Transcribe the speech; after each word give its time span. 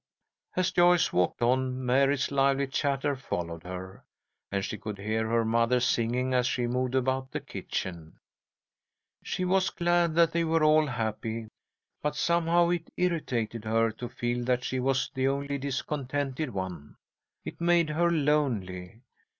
As 0.55 0.71
Joyce 0.71 1.13
walked 1.13 1.43
on, 1.43 1.85
Mary's 1.85 2.31
lively 2.31 2.65
chatter 2.65 3.15
followed 3.15 3.61
her, 3.61 4.03
and 4.51 4.65
she 4.65 4.75
could 4.75 4.97
hear 4.97 5.27
her 5.27 5.45
mother 5.45 5.79
singing 5.79 6.33
as 6.33 6.47
she 6.47 6.65
moved 6.65 6.95
about 6.95 7.29
the 7.29 7.39
kitchen. 7.39 8.17
She 9.21 9.45
was 9.45 9.69
glad 9.69 10.15
that 10.15 10.31
they 10.31 10.43
were 10.43 10.63
all 10.63 10.87
happy, 10.87 11.49
but 12.01 12.15
somehow 12.15 12.69
it 12.69 12.91
irritated 12.97 13.63
her 13.63 13.91
to 13.91 14.09
feel 14.09 14.43
that 14.45 14.63
she 14.63 14.79
was 14.79 15.11
the 15.13 15.27
only 15.27 15.59
discontented 15.59 16.49
one. 16.49 16.95
It 17.45 17.61
made 17.61 17.91
her 17.91 18.09
lonely. 18.09 19.01